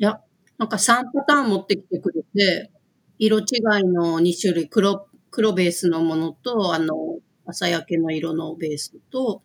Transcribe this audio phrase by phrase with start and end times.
[0.00, 0.18] いや、
[0.56, 2.70] なんか3パターン持ってきてくれて、
[3.18, 3.44] 色違い
[3.84, 9.42] の2種類、黒、黒ベースのものと、あの、朝焼けの色のベースと、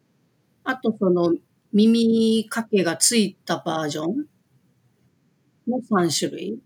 [0.63, 1.35] あとその
[1.73, 4.25] 耳掛けがついたバージョン
[5.67, 6.57] の3種類。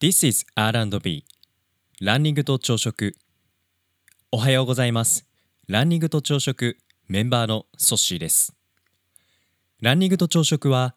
[0.00, 1.24] This is R&B
[2.00, 3.14] ランニングと朝食。
[4.32, 5.24] おはようございます。
[5.68, 8.56] ランニングと朝食メンバーのソッシーです。
[9.80, 10.96] ランニングと朝食は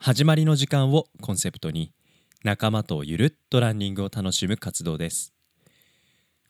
[0.00, 1.92] 始まりの時間をコンセプトに
[2.44, 5.34] 仲間とゆるっとランニングを楽しむ活動です。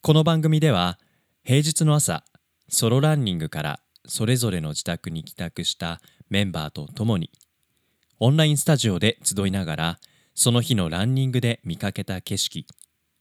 [0.02, 0.98] この番組では
[1.44, 2.24] 平日の朝
[2.68, 7.30] ソロランニングからそれぞれの自宅に帰宅したメンバーと共に
[8.20, 9.98] オンラインスタジオで集いながら
[10.34, 12.66] その日のランニングで見かけた景色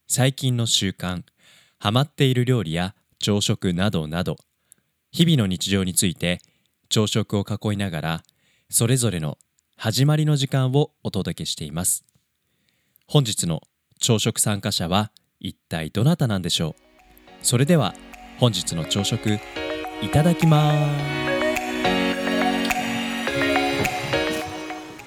[0.08, 1.23] 最近の習慣
[1.80, 4.36] ハマっている料理や朝食などなど
[5.12, 6.39] 日々の日常について
[6.89, 8.23] 朝食を囲いながら
[8.69, 9.38] それぞれの
[9.80, 12.03] 始まりの時間をお届けしています。
[13.08, 13.61] 本日の
[14.00, 16.73] 朝食参加者は一体どなたなんでしょう？
[17.44, 17.94] それでは
[18.39, 19.39] 本日の朝食
[20.02, 20.78] いただきます。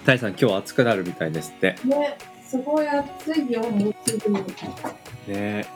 [0.06, 1.74] タイさん今日暑くなるみたいですって。
[1.84, 4.44] ね、すごい暑いよ、もうすぐに。
[5.26, 5.66] ね。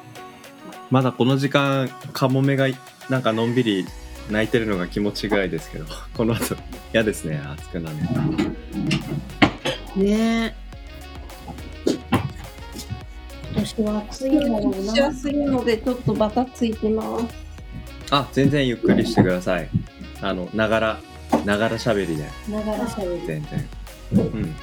[0.92, 2.68] まだこの時間カモメが
[3.10, 3.86] なんかのんびり
[4.30, 6.56] 泣いてるのが気持ちがいいですけど この後
[6.92, 7.96] 嫌ですね暑くなる
[9.96, 10.02] の。
[10.02, 10.54] ね
[13.54, 17.26] 私は暑いものしやすいのでちょっとバタついてます。
[18.10, 19.68] あ全然ゆっくりしてください。
[20.20, 21.00] あのながら
[21.44, 22.24] ながらしゃべりで。
[22.48, 23.20] ながらしゃべる。
[23.26, 23.68] 全然。
[24.12, 24.54] うん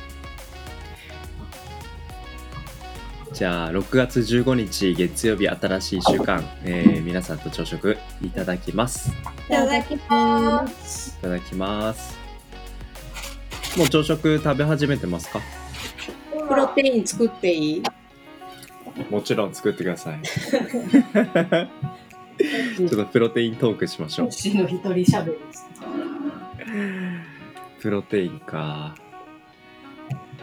[3.41, 9.09] じゃあ6月15日月曜日新しい週間、えー皆さんと朝食いただきます。
[9.09, 9.13] い
[9.49, 11.17] ただきます。
[11.17, 12.19] いただきます。
[13.75, 15.41] もう朝食食べ始めてますか？
[16.47, 17.83] プロテイン作っていい？
[19.09, 20.21] もちろん作ってください。
[22.77, 24.31] ちょっとプロテイントークしましょう。
[24.31, 25.65] 私の一人しゃべりです。
[27.79, 28.93] プロテインか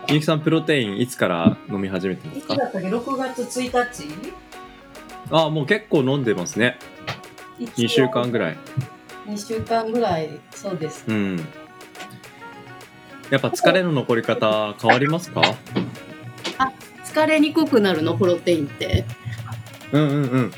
[0.08, 2.54] みゆきさんプロテインいつから飲み始めてますか？
[2.54, 4.32] いつだったっけ ?6 月1日？
[5.30, 6.78] あもう結構飲んでますね。
[7.58, 8.56] 2週間ぐらい。
[9.26, 11.04] 2週間ぐらい、そうです。
[11.06, 11.36] うん。
[13.30, 15.42] やっぱ疲れの残り方変わりますか？
[17.04, 19.04] 疲れにくくなるの、プロテインって。
[19.92, 20.52] うんうんうん。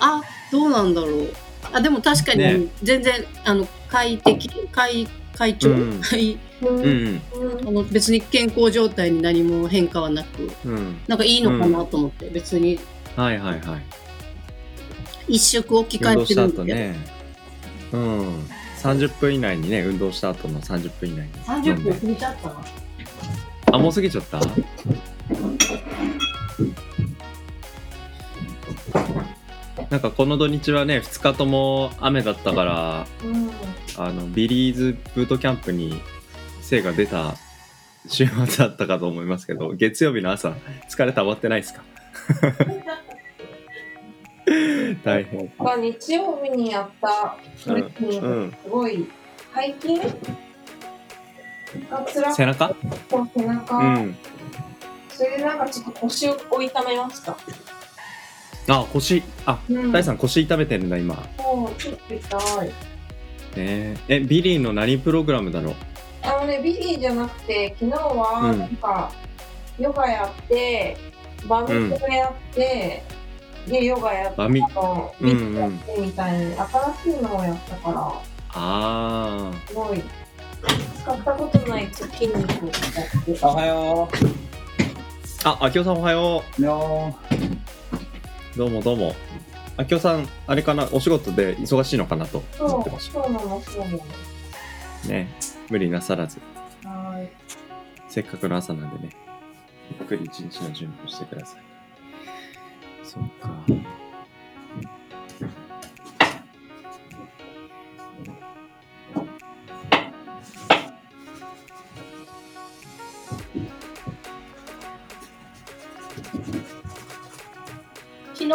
[0.00, 1.32] あ、どうなんだろう。
[1.72, 2.54] あ、でも確かね。
[2.58, 5.06] に、全然、あの、快適、快、
[5.40, 6.00] 快調、うん。
[6.02, 6.76] 快うん。
[6.76, 7.20] うん
[7.66, 10.98] あの別に健康状態に何も変化はなく、うん。
[11.08, 12.78] なんかいいのかなと思って、別に。
[13.16, 13.82] はいはいはい。
[15.28, 16.96] 一食置き換え運動したてるんだけど、後ね。
[17.92, 18.44] うん。
[18.82, 21.32] 30分以内にね運動した後の30分以内に。
[21.68, 22.62] 飲30んで分過ぎちゃったな。
[23.72, 24.40] あもう過ぎちゃった？
[29.88, 33.49] なんかこの土日はね2日とも雨だったからうん。
[34.02, 36.00] あのビリーズブートキャンプに
[36.62, 37.34] 精が出た
[38.08, 40.54] 週末だったかと思いますけど月曜日の朝
[40.88, 41.82] 疲れ溜まってないですか？
[45.04, 45.52] 大変。
[45.58, 48.50] が日曜日にやったトレッキング、うん。
[48.62, 49.06] すごい
[49.54, 49.94] 背筋
[51.88, 52.74] が辛く背中て
[53.34, 54.16] 背中、うん。
[55.10, 57.36] それでなんかちょっと腰を痛めました。
[58.68, 59.22] あ腰。
[59.46, 59.92] あうん。
[59.92, 61.14] 大さん腰痛めてるんだ今。
[61.16, 62.70] ねもうちょっと痛い。
[63.56, 65.74] ええビリーの何プログラムだろう？
[66.22, 68.58] あのね、ビリーじゃなくて、昨日はうん。
[68.58, 69.10] なんか、
[69.78, 70.96] ヨガやって、
[71.48, 73.02] バミやって、
[73.66, 74.60] で、ヨガやって、バミ。
[74.60, 75.24] やって
[75.98, 78.12] みたいに、新しいのをやったから、
[78.52, 80.02] あすごい、
[81.02, 83.38] 使ったことない筋肉を使って。
[83.46, 84.08] おはよ
[85.44, 86.62] ああきおさんおはよう。
[86.62, 87.14] よ
[88.54, 88.58] う。
[88.58, 89.14] どうもどうも
[89.80, 93.98] あきおさんあれかなお仕事で忙しいのかなと思ってそう、ましそうなの、そうなの。
[93.98, 95.34] たね
[95.70, 96.38] 無理なさらず
[96.84, 97.30] はい。
[98.06, 99.16] せっかくの朝なんでね
[99.98, 101.62] ゆっくり一日の準備をしてください
[103.02, 103.64] そうか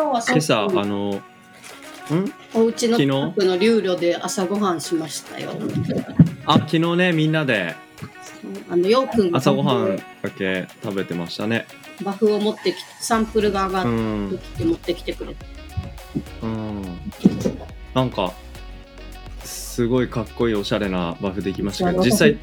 [0.01, 1.21] 今朝、あ外の、ん？
[2.53, 5.51] お家の近くの流路で朝ごはんしましたよ。
[6.45, 7.75] あ、昨日ね、みんなで
[8.69, 11.65] あの、ようくんが朝ごはんだけ食べてましたね。
[12.03, 13.89] バフを持ってきて、サンプルが上がうっ
[14.27, 14.29] ん。
[14.31, 15.45] てきて持ってきてくれた。
[16.43, 16.81] うん。
[17.93, 18.33] なんか、
[19.43, 22.37] すごいかっこいいおしゃれなバフできましたけど、実際、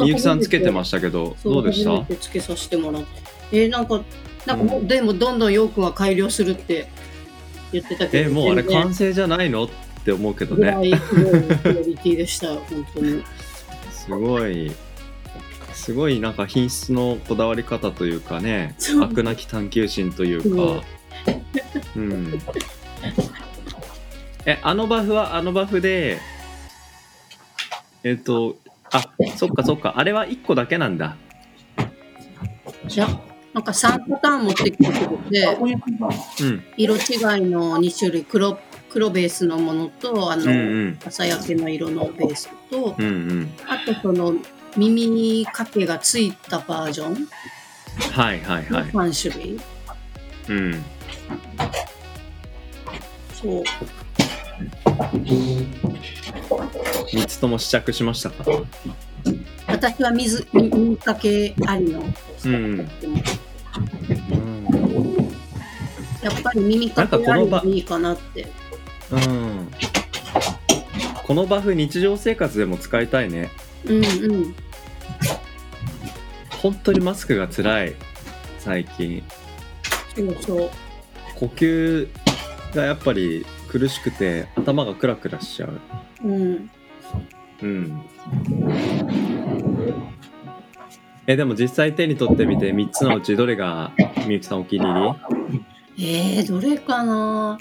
[0.00, 2.04] みゆきさんつけてましたけど、どうでした？
[2.16, 3.08] つけさせてもらって。
[3.52, 4.00] えーなんか、
[4.46, 6.88] なんかもう、でもどんどんようくんは改良するって
[7.72, 8.32] 言ってたけえ、ど。
[8.32, 9.68] もうあれ完成じゃないのっ
[10.04, 10.70] て思うけどね。
[10.72, 13.22] すごいクオリティでしたよ、本当に。
[13.90, 14.72] すごい、
[15.72, 20.84] すごいなんか品質のこだわり方というかね、飽くなき探求心というそうか、
[21.96, 22.40] うん。
[24.46, 26.18] え、あのバフはあのバフで、
[28.02, 28.56] えっ、と、
[28.92, 29.02] あ、
[29.36, 31.16] そっかそっか、あれは1個だけなんだ。
[32.94, 33.08] いや、
[33.54, 35.58] なんか3パターン持ってきてくれて、
[36.40, 36.64] うん。
[36.76, 37.00] 色違い
[37.42, 38.58] の2種類、黒、
[38.90, 40.52] 黒ベースのものと、あの、うんう
[40.88, 40.98] ん。
[41.06, 43.50] 朝焼けの色のベースと、うんうん。
[43.68, 44.34] あとその
[44.76, 47.28] 耳掛けがついたバージョン
[48.12, 48.90] はいはいのはい。
[48.90, 49.60] 3種類。
[50.48, 50.84] うん。
[53.32, 53.62] そう。
[57.06, 58.44] 3つとも試着しましたか？
[59.84, 62.02] 私は水、耳掛けありの。
[62.46, 62.78] うん。
[66.22, 68.46] やっぱり耳掛けありがいいかなって。
[69.10, 69.70] うん。
[71.22, 73.50] このバフ日常生活でも使いたいね。
[73.84, 73.98] うんう
[74.38, 74.54] ん。
[76.62, 77.94] 本当にマスクが辛い
[78.60, 79.22] 最近
[80.16, 80.70] そうそう。
[81.34, 82.08] 呼吸
[82.74, 85.78] がやっぱり苦しくて頭がクラクラしちゃう
[86.24, 86.70] うん。
[87.62, 88.04] うん
[91.26, 93.92] えでも実際手に取ってみて3つのうちどれが
[94.26, 95.16] みゆきさんお気に入
[95.98, 97.58] えー、どれかな？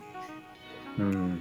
[0.97, 1.39] りうん。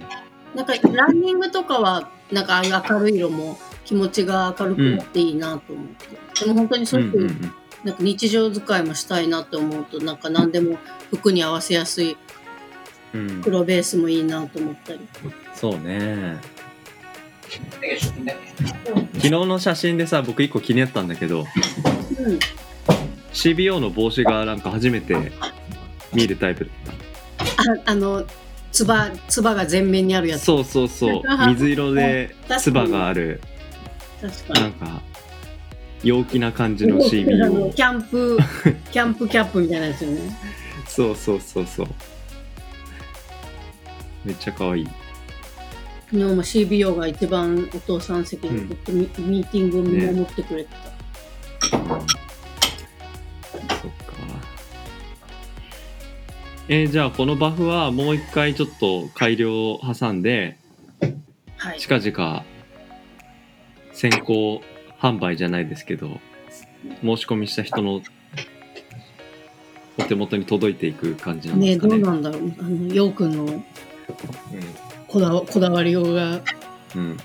[0.55, 6.45] なんかランニングとかは、なんかああいう明るい色も気持ちが明るくなっていいなと思って。
[6.45, 7.53] でも本当にそううんいうう、うんん。
[7.83, 10.77] なんか日常使いもしたいなって思うと、なんか何でも
[11.11, 12.15] 服に合わせやすい
[13.13, 13.41] うん。
[13.41, 14.99] 黒ベースもいいなと思ったり。
[15.55, 16.37] そうね。
[19.15, 21.45] 昨日の写真でさ僕1個気になったんだけど
[22.23, 22.39] うん
[23.33, 25.31] CBO の帽子がなんか初めて
[26.13, 26.95] 見るタイプだっ
[27.85, 28.25] ああの、
[28.71, 30.41] つば、つばが前面にあるやつ。
[30.41, 31.21] たそうそうそう。
[31.49, 33.41] 水色で つばがある。
[34.21, 34.61] 確かに。
[34.61, 35.01] なんか
[36.03, 38.37] 陽気な感じの あの CBO キャンプ、
[38.91, 40.19] キャンプキャップみたいなやつよね。
[40.87, 41.87] そうそうそうそう。
[44.25, 44.87] めっちゃ可愛い。
[46.11, 50.92] 昨日も CBO が一番お父さん席にとってミ,、ミーティングを見守ってくれてた。
[51.73, 52.07] そっか
[56.69, 60.57] えーじゃあこのバフはもう一回ちょっと改良を挟んで
[61.57, 61.79] はい。
[61.79, 62.45] 近々
[63.93, 64.61] 先行
[64.99, 66.19] 販売じゃないですけど
[67.01, 68.01] 申し込みした人の
[69.97, 72.13] お手元に届いていく感じなんでねどうすかね。
[72.13, 72.53] なんだろう。
[72.59, 73.63] あの、ようくんの
[75.07, 76.41] こだわこだわりようが。
[76.95, 77.17] うん、うん、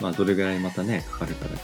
[0.00, 1.62] まあどれぐらいまたねかかるかだけど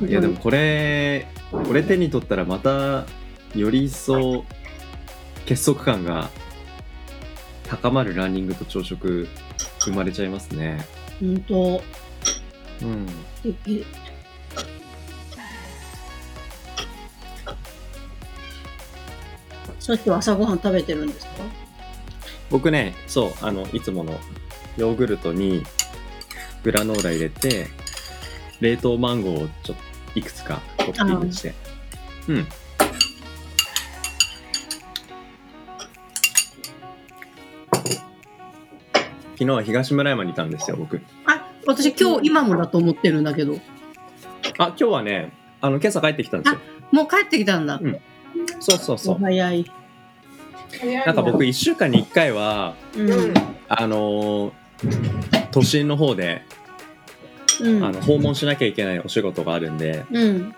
[0.00, 3.06] いやでもこれこれ手に取ったらまた
[3.54, 4.44] より一層
[5.46, 6.30] 結束感が
[7.68, 9.28] 高まるランニングと朝食
[9.80, 10.84] 生まれちゃいますね。
[11.20, 11.82] 本当。
[12.82, 13.06] うん。
[13.06, 13.86] 素敵
[19.78, 21.32] そして朝ごはん食べてるんですか？
[22.50, 24.18] 僕ねそうあのいつもの
[24.76, 25.64] ヨーグルトに
[26.62, 27.66] グラノーラ入れて
[28.62, 29.76] 冷凍マンゴーをちょっ
[30.14, 31.52] といくつかトッピングして。
[32.28, 32.46] うん。
[39.32, 41.00] 昨日は東村山にいたんですよ僕。
[41.26, 43.58] あ、私今日今もだと思ってるんだけど。
[44.58, 46.60] あ今日はねあの今朝帰ってきたんですよ。
[46.92, 47.80] もう帰ってきたんだ。
[48.60, 49.18] そうそうそおう。
[49.18, 49.66] 早い。
[51.04, 53.34] なんか僕1週間に1回はうん。
[53.68, 54.52] あのー
[55.52, 56.42] 都心の方で
[57.60, 57.84] うん。
[57.84, 60.54] あの訪問しなきゃいけないお仕事があるんでうん。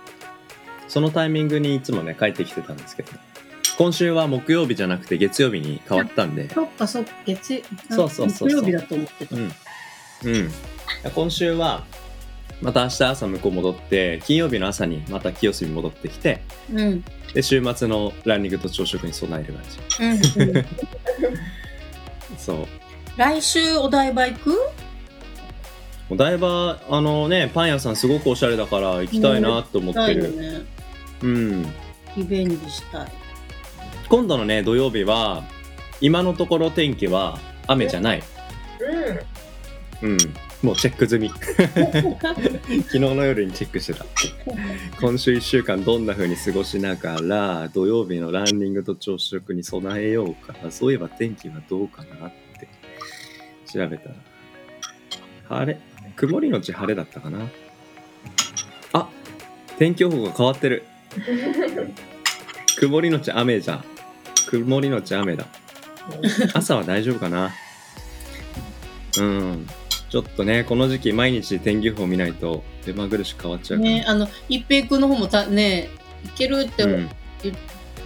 [0.89, 3.11] そのタイミングにいつもね帰ってきてたんですけど
[3.77, 9.37] 今週は木曜日じゃなくて月曜日に変わったんでそっかそっか、月、そうそうそうそう木曜日だと思ってた。
[9.37, 10.51] うんうん
[11.15, 11.85] 今週は
[12.63, 16.41] また明日朝向こう戻って金曜日の朝にまた清澄に戻ってきて
[16.73, 17.05] うん。
[17.35, 19.63] で週末のランニングと朝食に備える感
[20.23, 20.65] じうん、うん。
[22.39, 22.67] そう
[23.17, 24.59] 来週お台場行く？
[26.15, 30.63] お台場あのねパン屋さんすごくおしゃれだから行きたいなと思ってる、ね。
[31.23, 31.63] うん。
[32.17, 33.09] リベンジしたい。
[34.09, 35.43] 今度のね土曜日は
[36.01, 38.23] 今のところ天気は雨じゃない。
[40.03, 40.19] うん。
[40.63, 41.31] もうチェック済み。
[42.85, 44.07] 昨日の夜にチェックしてた。
[45.01, 50.71] 今週1週間どんな風に過ごしながら土曜日のランニングと朝食に備えようかな。
[50.71, 52.69] そういえば天気はどうかなって。
[53.67, 54.15] 調べたら。
[55.49, 55.94] 晴れ？
[56.17, 57.49] 曇りのち晴れだったかな。
[58.93, 59.09] あ
[59.79, 60.85] 天気予報が変わってる。
[62.79, 63.77] 曇りのち雨じゃ。
[63.77, 63.85] ん
[64.49, 65.47] 曇りのち雨だ。
[66.55, 67.51] 朝は大丈夫かな。
[69.19, 69.67] うん。
[70.11, 75.89] ちょっとねこの時期毎日天気予報見ないと目まぐるしく変わっちゃうから、ね、あの、一平君の方もたね、
[76.25, 77.11] いけるって、うん。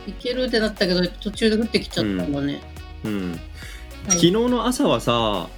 [0.06, 2.60] いけるってなったけど、途中で降ってきちゃったんだね。
[3.04, 3.40] うん、はい。
[4.10, 5.48] 昨日の朝はさ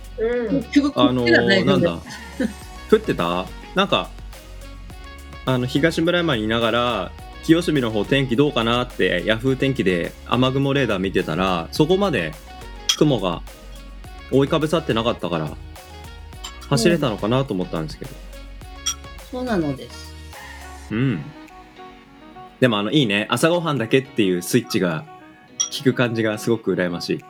[0.95, 1.81] あの降ってたねなん。
[1.81, 1.99] だ
[2.91, 3.47] 降ってた？
[3.75, 4.11] なんか
[5.47, 7.13] あの東村山にいながら
[7.45, 12.33] 清澄の方天気どうかなってヤフー天気で雨雲レーダー見てたらそこまで
[12.99, 13.43] 雲が
[14.31, 15.57] 覆いかぶさってなかったから
[16.69, 18.11] 走れたのかなと思ったんですけど。
[19.31, 20.13] そうなのです。
[20.91, 21.23] うん、
[22.61, 23.27] でもあのいいね。
[23.31, 25.05] 朝ごはんだけっていうスイッチが
[25.79, 27.21] 効く感じがすごく羨ましい。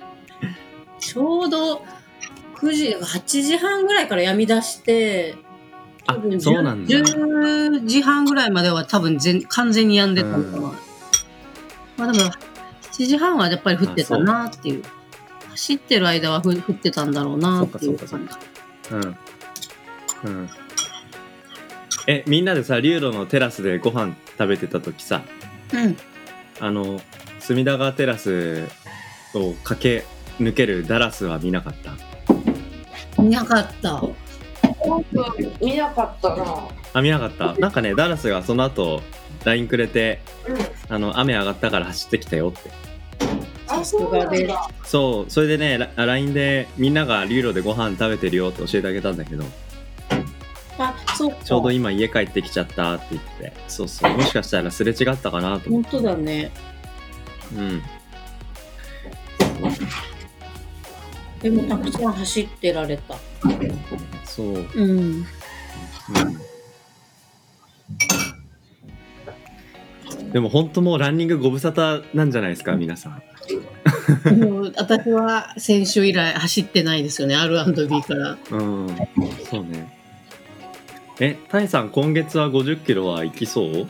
[1.00, 1.82] ちょうど
[2.54, 5.36] 9時、8時半ぐらいからやみ出して、
[6.06, 10.56] あ多分そうなんだ10時半ぐらいまでは多分全完全に止んでたのかな。
[10.58, 10.62] うん
[11.96, 12.30] まあでも、
[12.92, 14.82] 7時半はやっぱり降ってたなっていう。
[15.50, 18.38] 走ってる間はふ降ってたんだろうなっていう感そっか
[18.90, 19.16] うん
[20.24, 20.50] うん
[22.08, 25.22] えみんなでさ竜路のテラスでご飯食べてた時さ
[25.70, 25.76] じ。
[25.78, 25.96] うん。
[26.60, 27.00] あの
[27.38, 28.64] 隅田川テラス
[29.34, 30.04] を駆
[30.38, 31.92] け抜けるダラスは見なかった？
[33.24, 34.02] 見なかった。
[35.60, 36.68] 見なかったな。
[36.92, 37.54] あ見なかった。
[37.54, 39.00] なんかねダラスがその後
[39.44, 40.20] LINE くれて
[40.88, 42.70] あの雨上がったから走ってきたよって。
[43.66, 49.44] あそうなんでだそうそれでねラ LINE でみんなが竜路でご飯食べてるよって教えてあげたんだけど。
[50.76, 51.36] あ、そうか。
[51.44, 53.52] ちょうど今家帰ってきちゃったって言って。
[53.68, 54.12] そうそう。
[54.12, 55.90] もしかしたらすれ違ったかなと思って。
[55.90, 56.50] 本当だね。
[57.56, 57.82] うん
[61.44, 63.16] でもたくさん走ってられた。
[64.24, 65.26] そう、うん、うん。
[70.32, 73.22] でも本当もうランニングご無沙汰なんじゃないですか皆さん。
[74.24, 78.38] でも私は先週以来走ってないですよね、R&B から。
[78.50, 78.96] うん。
[79.50, 79.94] そうね。
[81.20, 83.66] えタイさん今月は50キロは行きそう？
[83.66, 83.86] うん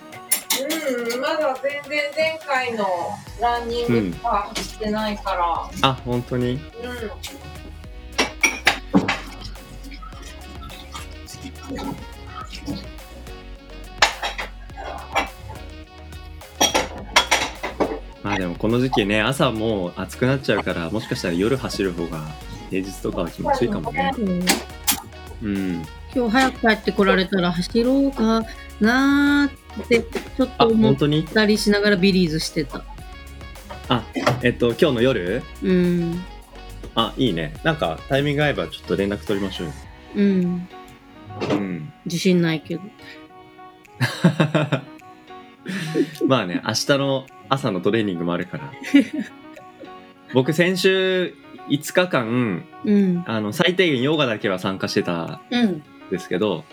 [1.20, 2.86] まだ全然前回の
[3.40, 5.70] ランニングとか走ってないから。
[5.88, 6.52] あ本当に？
[6.52, 6.60] うん、
[18.22, 22.22] まあでもこの時期ね朝もう暑くなっちゃうからもしかしたら夜走る方が
[22.70, 24.12] 平日とかは気持ちいいかもね
[25.42, 25.82] うん
[26.14, 28.44] 今日早く帰ってこられたら走ろうか
[28.80, 32.82] なーってちょっあと思っ本当にたりしながらビリーズしてた。
[33.88, 34.02] あ
[34.42, 35.42] えっと今日の夜？
[35.62, 36.22] うん。
[36.94, 39.72] あいいねなんかタイミング合えばちょっと連絡取りましょうよ
[40.14, 40.68] うん。
[41.50, 42.82] うん自信ないけど。
[46.26, 48.72] まあね明日の朝のトレーニングもあるから
[50.34, 51.34] 僕先週
[51.68, 53.24] 5日間うん。
[53.26, 55.64] あの最低限ヨガだけは参加してたうん。
[55.66, 56.64] んですけど、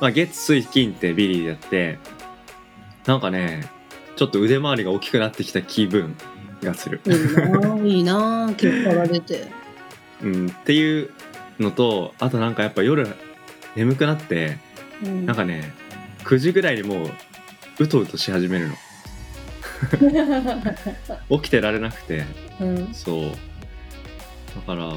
[0.00, 1.98] まあ、月水金ってビリーでやって
[3.06, 3.66] なんかね
[4.16, 6.16] ちょっと腕周りが大きくなってきた気分
[6.62, 7.00] がする、
[7.84, 9.46] いいな結果が出て。
[10.20, 11.10] うん、っていう
[11.60, 13.06] のとあとなんかやっぱ夜
[13.78, 14.58] 眠くなって
[15.04, 15.24] うん。
[15.24, 15.72] なんかね
[16.24, 17.10] 9時ぐらいにもう
[17.78, 18.74] うとうとし始めるの。
[21.40, 22.24] 起きてられなくて。
[22.60, 22.88] うん。
[22.92, 23.30] そう。
[24.56, 24.92] だからな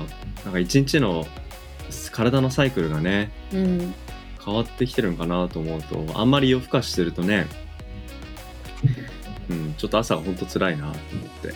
[0.49, 1.27] んか一日の
[2.11, 3.93] 体のサイクルがねうん。
[4.43, 7.45] 変わってきてるのかなと思うとあんまり夜更かしするとね
[9.51, 10.99] うんちょっと朝がほんと辛いなと思っ
[11.43, 11.53] て。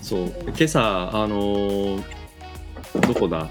[0.00, 0.32] そう。
[0.46, 2.02] 今朝あのー
[3.06, 3.50] どこだ？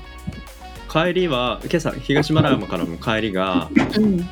[0.92, 4.28] 帰りは今朝東村山からの帰りがうん。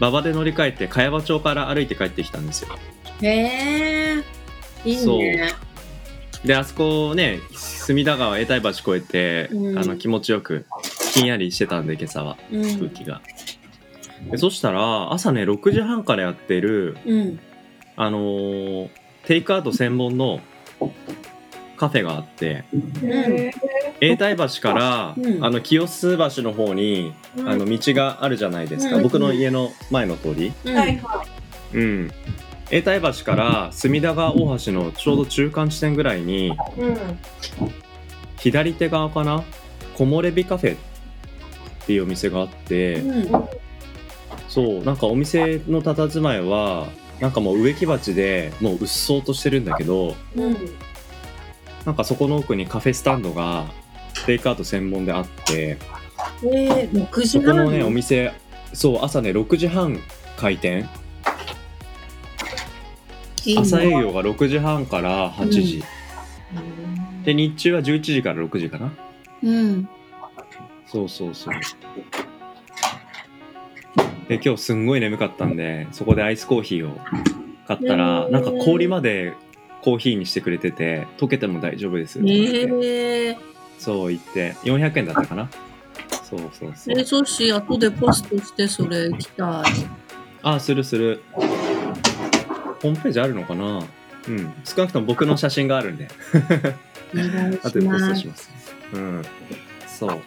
[0.00, 2.68] 馬場で乗り換えて茅場町から歩いて帰ってきたんですよ
[3.22, 4.24] へえ。
[4.84, 5.52] いいね。
[6.44, 10.66] であそこね隅田川永代橋越えて、うんあの気持ちよく
[11.12, 12.78] ひんやりしてたんで今朝はうん。
[12.78, 13.20] 空気が、
[14.30, 17.40] でそしたら朝ね6時半からやってるうん。
[17.96, 18.90] あのー
[19.24, 20.40] テイクアウト専門の
[21.78, 22.64] カフェがあって
[23.00, 23.52] へ
[24.00, 25.44] 永代橋から、うん。
[25.44, 29.02] あの清洲橋の方に、ーあの道があるじゃないですか、うん。
[29.02, 30.52] 僕の家の前の通り、
[31.72, 36.98] 永代橋から隅田川大橋のちょうど中間地点ぐらいにうん。
[38.38, 39.42] 左手側かな？
[39.96, 40.78] 木漏れ日カフェっ
[41.86, 43.48] ていうお店があって、うん。
[44.48, 46.86] そうなんかお店の佇まいは
[47.20, 50.56] なんかもう植木鉢でもううっそうとしてるんだけどうん。
[51.88, 53.64] なんかそこの奥にカフェスタンドが
[54.26, 55.78] テイクアウト専門であって
[56.42, 58.30] えー、6時そこのねお半店
[58.74, 59.98] そう朝ね6時半
[60.36, 60.86] 開店。
[63.56, 65.82] 朝営業が6時半から8時、
[67.24, 68.92] で日中は11時から6時かな？
[69.42, 69.88] うん。
[70.86, 71.54] そうそうそう。
[74.28, 76.98] で今日すんごい眠かったんでそこでアイスコーヒーを
[77.66, 78.30] 買ったら、へー。
[78.30, 79.32] なんか氷まで
[79.88, 83.36] コーヒーにしてくれてて溶けても大丈夫ですえって言ってー、
[83.78, 84.52] そう言って。
[84.64, 85.48] 400円だったかな？
[86.28, 86.98] そうそうそう。
[86.98, 89.64] えー、ソシ後でポストしてそれ来たい。
[90.42, 91.22] あするする。
[91.32, 93.82] ホームページあるのかな？
[94.28, 94.52] うん。
[94.62, 96.08] 少なくとも僕の写真があるんで。
[97.14, 98.26] お願いし後でポストし。
[98.26, 98.50] ます。
[98.92, 99.24] うん。
[99.86, 100.20] そう。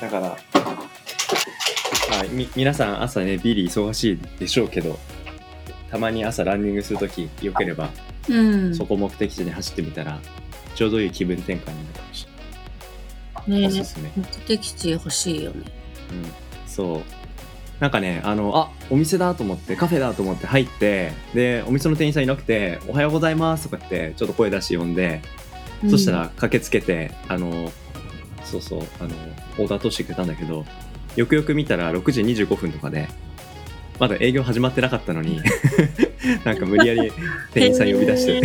[0.00, 4.98] だからはいみ皆さん朝ねビリー忙しいでしょうけど
[5.90, 7.90] たまに朝ランニングするときよければ、
[8.28, 8.74] うん。
[8.74, 10.20] そこ目的地に走ってみたら
[10.74, 14.10] ちょうどいい気分転換になるかもしれない、ねおすすめ。
[14.16, 15.64] 目的地欲しいよね。
[16.10, 17.18] うん、そう。
[17.80, 25.22] なんかねあのあお店だと思ってカフェだと思って入ってでお店の店員さんいなくて「おはようございます」とかってちょっと声出して呼んで、
[25.88, 27.70] そしたら駆けつけてあの
[28.44, 29.10] そうそうあの
[29.58, 30.64] オーダー通してくれたんだけど
[31.14, 33.08] よくよく見たら6時25分とかで
[33.98, 35.40] まだ営業始まってなかったのに
[36.44, 37.12] なんか無理やり
[37.52, 38.42] 店員さん呼び出して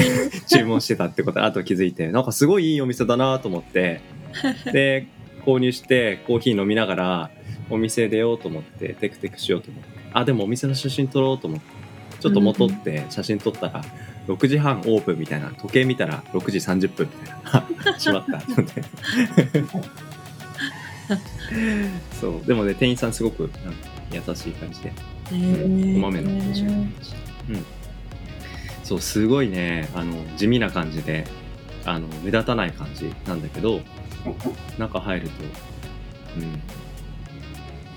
[0.48, 4.02] 注文してたってこと後気づいてなんかすごいいいお店だなと思って
[4.72, 5.08] で
[5.46, 7.32] 購入してコーヒー飲みながら
[7.70, 11.66] お店出ようと思ってテクテクしようと思ってあでもお店の写真撮ろうと思って
[12.20, 13.84] ちょっと戻って写真撮ったら
[14.28, 18.84] 6時半オープンみたいな時計見たら6時30分みたいな あしまったと思って
[22.20, 23.52] そうでもね店員さんすごく
[24.12, 24.92] 優しい感じで。
[24.96, 26.88] えーお豆の感じがうん。
[28.84, 29.90] そうすごいね。
[29.96, 31.26] あの地味な感じで
[31.86, 33.82] あの目立たない感じなんだけど
[34.78, 35.34] 中入ると
[36.38, 36.62] うん。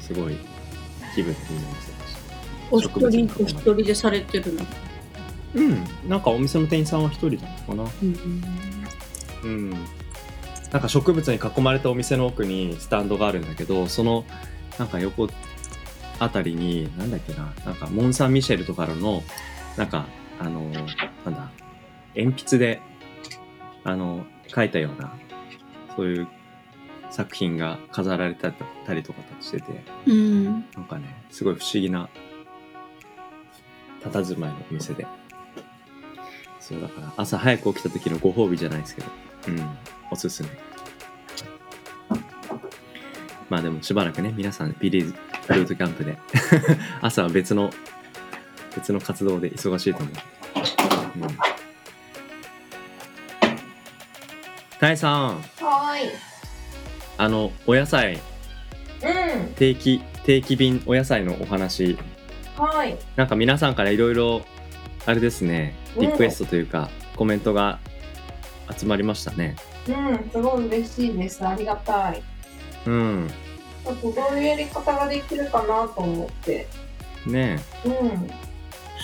[0.00, 0.36] すごい
[1.14, 2.26] 気分いいお店でした
[2.70, 4.64] お一人お一人でされてるの？
[5.54, 5.84] うん。
[6.08, 7.84] なんかお店の店員さんは一人だったかな。
[7.84, 8.42] うん。
[9.42, 9.70] うん。
[9.70, 14.24] なんか植物に囲まれたお店の奥にスタンドがあるんだけどその
[14.78, 15.28] なんか横
[16.18, 19.22] あたりになんだっけななんかモン・サン・ミシェルとかの
[19.76, 20.06] なんか
[20.38, 21.50] あのなんだ
[22.16, 22.80] 鉛筆で
[23.84, 25.14] あの描いたような
[25.94, 26.28] そういう
[27.10, 28.52] 作品が飾られて
[28.86, 30.44] たりとかしててうん。
[30.44, 32.08] なんかねすごい不思議な
[34.02, 35.06] 佇まいのお店で
[36.60, 39.08] そうだから朝早く起きた時のご褒美じゃないですけど
[39.48, 39.78] うん
[40.10, 40.48] おすすめ
[43.48, 45.14] まあでもしばらくね皆さんビリーズ
[45.46, 46.16] フルートキャンプで
[47.00, 47.70] 朝は別の
[48.74, 50.10] 別の活動で忙しいと思う、
[51.22, 51.38] うん、
[54.80, 56.10] タイさんはーい。
[57.18, 59.54] あのお野菜うん。
[59.54, 61.96] 定期定期便お野菜のお話
[62.56, 62.96] はい。
[63.16, 64.42] なんか皆さんからいろいろ
[65.06, 67.78] あれですねうんリクエストというか、コメントが
[68.76, 69.56] 集まりましたね
[69.88, 70.30] うん。
[70.30, 71.46] すごい嬉しいです。
[71.46, 72.22] ありがたい。
[72.86, 73.30] うん
[73.88, 76.66] あとどういうやり方ができるかなと思って。
[77.26, 78.30] ねうん。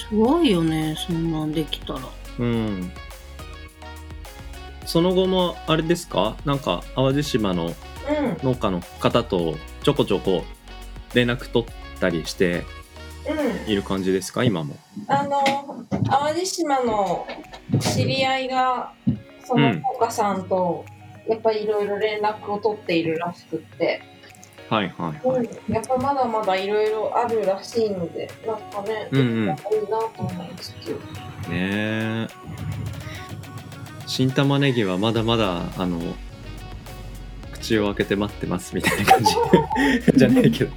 [0.09, 2.01] すごいよね、そんなんできたら。
[2.41, 2.93] えうん
[4.85, 6.37] その後もあれですか？
[6.45, 7.75] なんか淡路島のうん。
[8.43, 10.45] 農家の方とちょこちょこ
[11.15, 11.69] 連絡取っ
[12.01, 12.65] たりして
[13.67, 13.73] うん。
[13.73, 14.43] いる感じですか？
[14.43, 15.41] 今もあの、
[16.11, 17.27] 淡路島の
[17.81, 18.93] 知り合いが、
[19.45, 20.85] その農家さんと、
[21.29, 24.03] やっぱりいろいろ連絡を取っているらしくって、
[24.73, 29.27] はいはいはい、うん、やっぱまだまだいろいろあるらしいので、なんかね、うんうん。
[29.27, 30.89] いいなと思いつつ。
[31.51, 32.27] ねえ。
[34.07, 36.01] 新玉ねぎはまだまだあの
[37.53, 39.35] 口を開けて待ってますみたいな感じ
[40.17, 40.73] じゃないけど。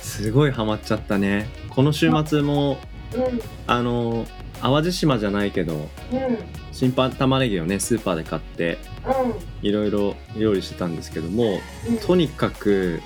[0.00, 1.48] すごいハマっちゃったね。
[1.70, 2.78] この週末も
[3.14, 4.26] うん、あの
[4.60, 6.38] 淡路島じゃないけどうん、うん、
[6.72, 8.78] 新玉ねぎをねスーパーで買って
[9.62, 11.98] いろいろ料理してたんですけどもうん。
[11.98, 13.00] とにかく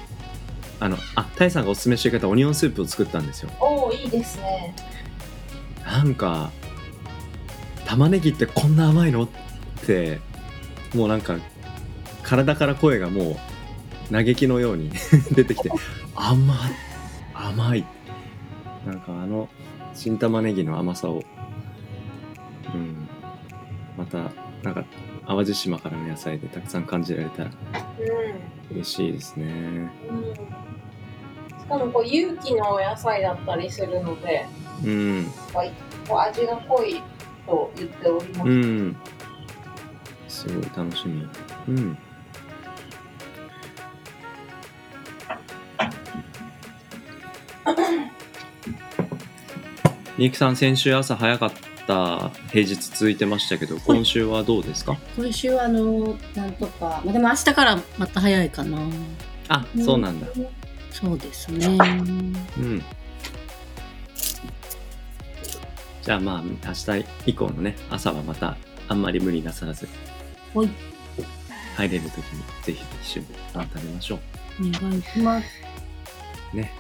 [0.81, 3.51] あのあタイさんがおすすめしてくれたオニオンスープを作ったんですよ。
[3.61, 4.75] おお、いいですね。
[5.85, 6.51] なんか
[7.85, 9.25] 玉ねぎってこんな甘いの？
[9.25, 9.29] っ
[9.85, 10.21] て
[10.95, 11.37] もうなんか
[12.23, 13.37] 体から声がも
[14.11, 14.91] う嘆きのように
[15.33, 15.71] 出てきて
[16.15, 16.59] 甘い
[17.35, 17.85] 甘い。
[18.87, 19.49] なんかあの
[19.95, 21.23] 新玉ねぎの甘さを。
[22.73, 23.09] うん、
[23.99, 24.31] また
[24.63, 24.85] なんか
[25.31, 27.55] 淡路島からの野菜でたくさん感じられたらう
[28.73, 29.45] 嬉しいですね。
[29.47, 29.49] ん。
[29.49, 29.89] うん。
[30.35, 34.45] しかもこう有機のお野菜だったりするので、
[34.85, 35.27] うん、
[36.09, 37.01] こう味が濃い
[37.47, 38.51] と言っております。
[38.51, 38.97] うん、
[40.27, 41.29] すごい楽しみ。
[41.69, 41.77] うん。
[50.19, 51.53] みゆきさん、先週朝早かっ
[51.87, 54.95] た平日続いてましたけど、今週はどうですか？
[55.17, 58.79] 今週はあの、なんとか、まあ、でも明日からまた早いかな。
[59.49, 60.27] あ、そうなんだ。
[60.91, 61.67] そうですね。
[61.67, 62.83] うん。
[66.03, 69.89] じゃあまあ、明日以降のね、朝はまたあんまり無理なさらず、
[70.55, 70.69] はい。
[71.77, 72.23] 入れる時に
[72.65, 74.19] ぜひ一緒にご飯食べましょ
[74.61, 75.47] お願いします。
[76.53, 76.57] う。
[76.59, 76.71] ね。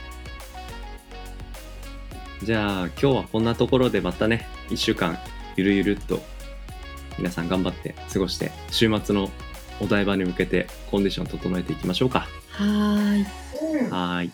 [2.42, 5.18] じゃあ今日はこんなところでまたね、一週間
[5.60, 6.20] ゆるゆるっと
[7.18, 9.30] 皆さん頑張って過ごして、週末の
[9.80, 12.26] お台場に向けてコンディション整えていきましょうか。
[12.50, 13.26] はーい。
[13.84, 13.90] うん。
[13.90, 14.30] はーい。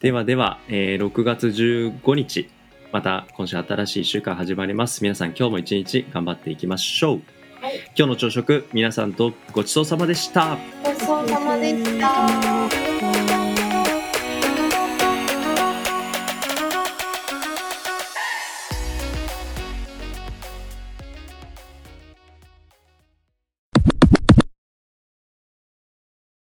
[0.00, 2.48] ではでは、えー6月15日、
[2.92, 5.02] また今週新しい1週間始まります。
[5.02, 7.22] 皆さん今日も一日頑張っていきましょう。
[7.60, 7.78] はい。
[7.96, 10.56] 今日の朝食、皆さんとごちそうさまでした。
[10.84, 12.87] ごちそうさまでした。